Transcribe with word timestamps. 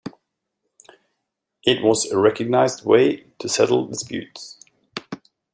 It 1.63 1.83
was 1.83 2.07
a 2.07 2.17
recognized 2.17 2.83
way 2.83 3.17
to 3.37 3.47
settle 3.47 3.85
disputes. 3.85 4.57